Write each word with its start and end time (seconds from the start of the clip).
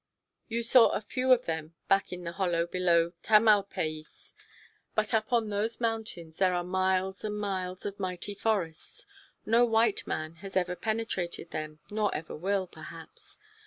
You 0.47 0.63
saw 0.63 0.89
a 0.93 0.99
few 1.01 1.31
of 1.31 1.45
them 1.45 1.75
in 2.09 2.23
the 2.23 2.31
hollow 2.31 2.65
below 2.65 3.11
Tamalpais, 3.21 4.33
but 4.95 5.13
up 5.13 5.31
on 5.31 5.49
those 5.49 5.79
mountains 5.79 6.37
there 6.37 6.55
are 6.55 6.63
miles 6.63 7.23
and 7.23 7.37
miles 7.37 7.85
of 7.85 7.99
mighty 7.99 8.33
forests. 8.33 9.05
No 9.45 9.63
white 9.63 10.07
man 10.07 10.37
has 10.37 10.57
ever 10.57 10.75
penetrated 10.75 11.51
them, 11.51 11.81
nor 11.91 12.09
ever 12.15 12.35
will, 12.35 12.65
perhaps. 12.65 13.37